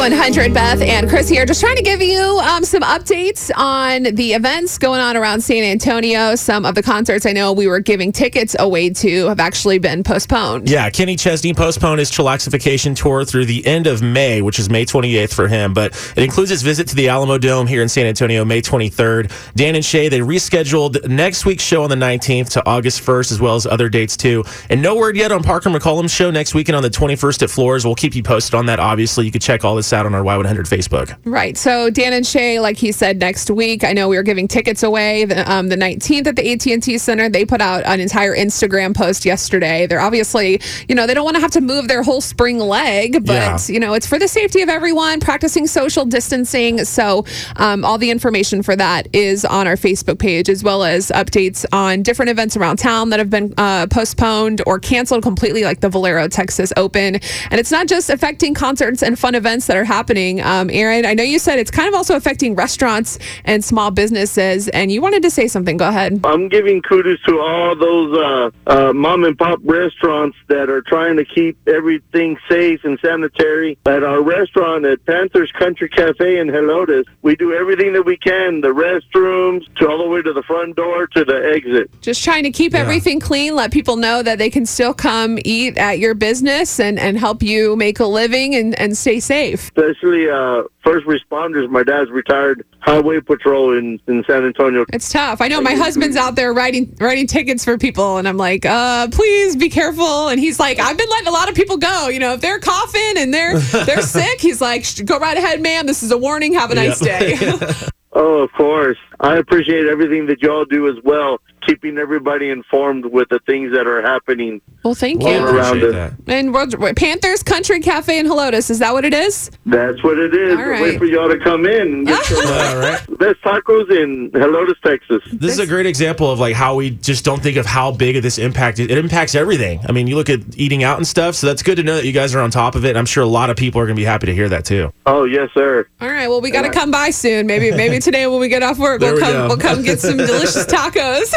Y100 0.00 0.54
Beth 0.54 0.80
and 0.80 1.10
Chris 1.10 1.28
here, 1.28 1.44
just 1.44 1.60
trying 1.60 1.76
to 1.76 1.82
give 1.82 2.00
you 2.00 2.22
um, 2.42 2.64
some 2.64 2.80
updates 2.80 3.50
on 3.54 4.14
the 4.14 4.32
events 4.32 4.78
going 4.78 4.98
on 4.98 5.14
around 5.14 5.42
San 5.42 5.62
Antonio. 5.62 6.36
Some 6.36 6.64
of 6.64 6.74
the 6.74 6.82
concerts 6.82 7.26
I 7.26 7.32
know 7.32 7.52
we 7.52 7.66
were 7.66 7.80
giving 7.80 8.10
tickets 8.10 8.56
away 8.58 8.88
to 8.88 9.26
have 9.26 9.38
actually 9.38 9.78
been 9.78 10.02
postponed. 10.02 10.70
Yeah, 10.70 10.88
Kenny 10.88 11.16
Chesney 11.16 11.52
postponed 11.52 11.98
his 11.98 12.10
chillaxification 12.10 12.96
tour 12.96 13.26
through 13.26 13.44
the 13.44 13.66
end 13.66 13.86
of 13.86 14.00
May, 14.00 14.40
which 14.40 14.58
is 14.58 14.70
May 14.70 14.86
28th 14.86 15.34
for 15.34 15.48
him, 15.48 15.74
but 15.74 15.92
it 16.16 16.24
includes 16.24 16.48
his 16.48 16.62
visit 16.62 16.88
to 16.88 16.96
the 16.96 17.10
Alamo 17.10 17.36
Dome 17.36 17.66
here 17.66 17.82
in 17.82 17.88
San 17.90 18.06
Antonio, 18.06 18.42
May 18.42 18.62
23rd. 18.62 19.30
Dan 19.54 19.74
and 19.74 19.84
Shay, 19.84 20.08
they 20.08 20.20
rescheduled 20.20 21.10
next 21.10 21.44
week's 21.44 21.62
show 21.62 21.82
on 21.82 21.90
the 21.90 21.96
19th 21.96 22.48
to 22.52 22.64
August 22.64 23.02
1st, 23.02 23.32
as 23.32 23.40
well 23.42 23.54
as 23.54 23.66
other 23.66 23.90
dates 23.90 24.16
too. 24.16 24.44
And 24.70 24.80
no 24.80 24.96
word 24.96 25.14
yet 25.14 25.30
on 25.30 25.42
Parker 25.42 25.68
McCollum's 25.68 26.10
show 26.10 26.30
next 26.30 26.54
weekend 26.54 26.76
on 26.76 26.82
the 26.82 26.88
21st 26.88 27.42
at 27.42 27.50
Floore's. 27.50 27.84
We'll 27.84 27.94
keep 27.94 28.14
you 28.14 28.22
posted 28.22 28.54
on 28.54 28.64
that, 28.64 28.80
obviously. 28.80 29.26
You 29.26 29.30
can 29.30 29.42
check 29.42 29.62
all 29.62 29.76
this 29.76 29.89
out 29.92 30.06
on 30.06 30.14
our 30.14 30.22
Y100 30.22 30.68
Facebook. 30.68 31.16
Right. 31.24 31.56
So 31.56 31.90
Dan 31.90 32.12
and 32.12 32.26
Shay, 32.26 32.60
like 32.60 32.76
he 32.76 32.92
said, 32.92 33.18
next 33.18 33.50
week. 33.50 33.84
I 33.84 33.92
know 33.92 34.08
we 34.08 34.16
were 34.16 34.22
giving 34.22 34.48
tickets 34.48 34.82
away 34.82 35.24
the, 35.24 35.50
um, 35.50 35.68
the 35.68 35.76
19th 35.76 36.26
at 36.26 36.36
the 36.36 36.52
AT&T 36.52 36.98
Center. 36.98 37.28
They 37.28 37.44
put 37.44 37.60
out 37.60 37.84
an 37.84 38.00
entire 38.00 38.34
Instagram 38.34 38.94
post 38.94 39.24
yesterday. 39.24 39.86
They're 39.86 40.00
obviously, 40.00 40.60
you 40.88 40.94
know, 40.94 41.06
they 41.06 41.14
don't 41.14 41.24
want 41.24 41.36
to 41.36 41.40
have 41.40 41.50
to 41.52 41.60
move 41.60 41.88
their 41.88 42.02
whole 42.02 42.20
spring 42.20 42.58
leg, 42.58 43.24
but 43.26 43.32
Yeah. 43.34 43.58
you 43.68 43.80
know, 43.80 43.94
it's 43.94 44.06
for 44.06 44.18
the 44.18 44.28
safety 44.28 44.62
of 44.62 44.68
everyone, 44.68 45.20
practicing 45.20 45.66
social 45.66 46.04
distancing. 46.04 46.84
So 46.84 47.24
um, 47.56 47.84
all 47.84 47.98
the 47.98 48.10
information 48.10 48.62
for 48.62 48.76
that 48.76 49.08
is 49.14 49.44
on 49.44 49.66
our 49.66 49.76
Facebook 49.76 50.18
page, 50.18 50.48
as 50.48 50.62
well 50.64 50.82
as 50.84 51.08
updates 51.08 51.64
on 51.72 52.02
different 52.02 52.30
events 52.30 52.56
around 52.56 52.78
town 52.78 53.10
that 53.10 53.18
have 53.18 53.30
been 53.30 53.52
uh, 53.58 53.86
postponed 53.88 54.62
or 54.66 54.78
canceled 54.78 55.22
completely, 55.22 55.62
like 55.64 55.80
the 55.80 55.88
Valero 55.88 56.28
Texas 56.28 56.72
Open. 56.76 57.16
And 57.50 57.54
it's 57.60 57.70
not 57.70 57.86
just 57.88 58.10
affecting 58.10 58.54
concerts 58.54 59.02
and 59.02 59.18
fun 59.18 59.34
events 59.34 59.66
that 59.66 59.76
are 59.76 59.79
happening. 59.84 60.40
Um, 60.40 60.70
Aaron, 60.70 61.04
I 61.06 61.14
know 61.14 61.22
you 61.22 61.38
said 61.38 61.58
it's 61.58 61.70
kind 61.70 61.88
of 61.88 61.94
also 61.94 62.16
affecting 62.16 62.54
restaurants 62.54 63.18
and 63.44 63.64
small 63.64 63.90
businesses, 63.90 64.68
and 64.68 64.92
you 64.92 65.00
wanted 65.00 65.22
to 65.22 65.30
say 65.30 65.48
something. 65.48 65.76
Go 65.76 65.88
ahead. 65.88 66.20
I'm 66.24 66.48
giving 66.48 66.82
kudos 66.82 67.22
to 67.22 67.40
all 67.40 67.76
those 67.76 68.16
uh, 68.16 68.50
uh, 68.66 68.92
mom 68.92 69.24
and 69.24 69.36
pop 69.36 69.60
restaurants 69.64 70.36
that 70.48 70.70
are 70.70 70.82
trying 70.82 71.16
to 71.16 71.24
keep 71.24 71.56
everything 71.68 72.38
safe 72.48 72.84
and 72.84 72.98
sanitary. 73.00 73.78
At 73.86 74.02
our 74.02 74.22
restaurant 74.22 74.84
at 74.84 75.04
Panthers 75.06 75.52
Country 75.52 75.88
Cafe 75.88 76.38
in 76.38 76.48
Helotes, 76.48 77.04
we 77.22 77.36
do 77.36 77.54
everything 77.54 77.92
that 77.94 78.04
we 78.04 78.16
can 78.16 78.60
the 78.60 78.68
restrooms 78.68 79.62
to 79.76 79.88
all 79.88 79.98
the 79.98 80.08
way 80.08 80.22
to 80.22 80.32
the 80.32 80.42
front 80.42 80.76
door 80.76 81.06
to 81.08 81.24
the 81.24 81.52
exit. 81.54 81.90
Just 82.00 82.22
trying 82.22 82.44
to 82.44 82.50
keep 82.50 82.74
everything 82.74 83.20
clean, 83.20 83.54
let 83.54 83.72
people 83.72 83.96
know 83.96 84.22
that 84.22 84.38
they 84.38 84.50
can 84.50 84.66
still 84.66 84.94
come 84.94 85.38
eat 85.44 85.76
at 85.78 85.98
your 85.98 86.14
business 86.14 86.80
and, 86.80 86.98
and 86.98 87.18
help 87.18 87.42
you 87.42 87.76
make 87.76 88.00
a 88.00 88.06
living 88.06 88.54
and, 88.54 88.78
and 88.78 88.96
stay 88.96 89.20
safe. 89.20 89.69
Especially 89.76 90.28
uh, 90.28 90.64
first 90.82 91.06
responders. 91.06 91.68
My 91.68 91.82
dad's 91.82 92.10
retired 92.10 92.64
highway 92.80 93.20
patrol 93.20 93.76
in, 93.76 94.00
in 94.08 94.24
San 94.26 94.44
Antonio. 94.44 94.84
It's 94.92 95.12
tough. 95.12 95.40
I 95.40 95.48
know 95.48 95.60
my 95.60 95.74
husband's 95.74 96.16
out 96.16 96.34
there 96.34 96.52
writing 96.52 96.96
writing 97.00 97.26
tickets 97.26 97.64
for 97.64 97.78
people, 97.78 98.18
and 98.18 98.26
I'm 98.28 98.36
like, 98.36 98.66
uh, 98.66 99.08
please 99.08 99.56
be 99.56 99.68
careful. 99.68 100.28
And 100.28 100.40
he's 100.40 100.58
like, 100.58 100.78
I've 100.78 100.98
been 100.98 101.08
letting 101.08 101.28
a 101.28 101.32
lot 101.32 101.48
of 101.48 101.54
people 101.54 101.76
go. 101.76 102.08
You 102.08 102.18
know, 102.18 102.32
if 102.34 102.40
they're 102.40 102.58
coughing 102.58 103.14
and 103.16 103.32
they're 103.32 103.58
they're 103.58 104.02
sick, 104.02 104.40
he's 104.40 104.60
like, 104.60 104.84
go 105.04 105.18
right 105.18 105.36
ahead, 105.36 105.60
ma'am. 105.60 105.86
This 105.86 106.02
is 106.02 106.10
a 106.10 106.18
warning. 106.18 106.54
Have 106.54 106.70
a 106.70 106.74
nice 106.74 106.98
day. 106.98 107.38
Oh, 108.12 108.42
of 108.42 108.52
course. 108.52 108.98
I 109.20 109.36
appreciate 109.36 109.86
everything 109.86 110.26
that 110.26 110.40
y'all 110.42 110.64
do 110.64 110.88
as 110.88 110.96
well, 111.04 111.40
keeping 111.66 111.98
everybody 111.98 112.48
informed 112.48 113.04
with 113.04 113.28
the 113.28 113.38
things 113.40 113.70
that 113.74 113.86
are 113.86 114.00
happening. 114.00 114.62
well, 114.82 114.94
thank 114.94 115.22
Well, 115.22 115.32
you. 115.40 115.44
around 115.46 115.76
appreciate 115.76 115.88
it. 115.90 115.92
that. 115.92 116.12
And 116.34 116.54
World- 116.54 116.74
Panthers 116.96 117.42
Country 117.42 117.80
Cafe 117.80 118.18
in 118.18 118.26
Helotes. 118.26 118.70
Is 118.70 118.78
that 118.78 118.94
what 118.94 119.04
it 119.04 119.12
is? 119.12 119.50
That's 119.66 120.02
what 120.02 120.18
it 120.18 120.34
is. 120.34 120.56
All 120.56 120.64
right. 120.64 120.80
Wait 120.80 120.98
for 120.98 121.04
y'all 121.04 121.28
to 121.28 121.38
come 121.38 121.66
in 121.66 121.82
and 121.82 122.06
get 122.06 122.24
some 122.24 122.38
All 122.46 122.76
right. 122.78 123.18
best 123.18 123.42
tacos 123.42 123.90
in 123.90 124.30
Helotes, 124.30 124.80
Texas. 124.82 125.22
This 125.34 125.52
is 125.52 125.58
a 125.58 125.66
great 125.66 125.84
example 125.84 126.30
of 126.30 126.40
like 126.40 126.54
how 126.54 126.74
we 126.76 126.88
just 126.90 127.22
don't 127.22 127.42
think 127.42 127.58
of 127.58 127.66
how 127.66 127.92
big 127.92 128.16
of 128.16 128.22
this 128.22 128.38
impact 128.38 128.78
it, 128.78 128.90
it 128.90 128.96
impacts 128.96 129.34
everything. 129.34 129.80
I 129.86 129.92
mean, 129.92 130.06
you 130.06 130.16
look 130.16 130.30
at 130.30 130.40
eating 130.56 130.82
out 130.82 130.96
and 130.96 131.06
stuff, 131.06 131.34
so 131.34 131.46
that's 131.46 131.62
good 131.62 131.76
to 131.76 131.82
know 131.82 131.96
that 131.96 132.06
you 132.06 132.12
guys 132.12 132.34
are 132.34 132.40
on 132.40 132.50
top 132.50 132.74
of 132.74 132.86
it. 132.86 132.90
And 132.90 132.98
I'm 132.98 133.04
sure 133.06 133.22
a 133.22 133.26
lot 133.26 133.50
of 133.50 133.56
people 133.58 133.82
are 133.82 133.84
going 133.86 133.96
to 133.96 134.00
be 134.00 134.06
happy 134.06 134.24
to 134.26 134.34
hear 134.34 134.48
that 134.48 134.64
too. 134.64 134.90
Oh, 135.04 135.24
yes, 135.24 135.50
sir. 135.52 135.86
All 136.00 136.08
right. 136.08 136.28
Well, 136.28 136.40
we 136.40 136.50
got 136.50 136.62
to 136.62 136.70
come 136.70 136.90
by 136.90 137.10
soon. 137.10 137.46
Maybe 137.46 137.70
maybe 137.70 137.98
today 138.00 138.26
when 138.26 138.40
we 138.40 138.48
get 138.48 138.62
off 138.62 138.78
work, 138.78 139.00
There 139.02 139.09
we'll 139.12 139.16
we 139.16 139.20
come 139.22 139.32
go. 139.32 139.48
we'll 139.48 139.56
come 139.58 139.82
get 139.82 140.00
some 140.00 140.16
delicious 140.16 140.66
tacos. 140.66 141.32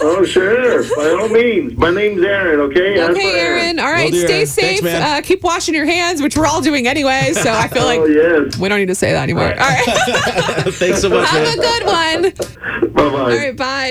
Oh, 0.00 0.24
sure. 0.24 0.82
By 0.96 1.10
all 1.20 1.28
means. 1.28 1.76
My 1.76 1.90
name's 1.90 2.22
Aaron, 2.22 2.60
okay? 2.70 3.02
Okay, 3.10 3.40
Aaron. 3.40 3.78
All 3.78 3.90
right. 3.90 4.12
Will 4.12 4.20
do, 4.20 4.26
Stay 4.26 4.34
Aaron. 4.34 4.46
safe. 4.46 4.80
Thanks, 4.80 5.04
uh, 5.08 5.20
keep 5.22 5.42
washing 5.42 5.74
your 5.74 5.86
hands, 5.86 6.20
which 6.20 6.36
we're 6.36 6.46
all 6.46 6.60
doing 6.60 6.86
anyway. 6.86 7.32
So 7.34 7.52
I 7.52 7.68
feel 7.68 7.84
like 7.92 8.00
Oh, 8.00 8.06
yes. 8.06 8.56
we 8.58 8.68
don't 8.68 8.78
need 8.78 8.88
to 8.88 8.94
say 8.94 9.12
that 9.12 9.22
anymore. 9.22 9.44
All 9.44 9.50
right. 9.56 9.84
Thanks 10.74 11.00
so 11.00 11.08
much, 11.08 11.32
man. 11.32 11.46
Have 11.46 11.54
a 11.54 11.60
good 11.60 11.86
one. 11.86 12.92
Bye-bye. 12.92 13.18
All 13.18 13.26
right. 13.28 13.56
Bye. 13.56 13.90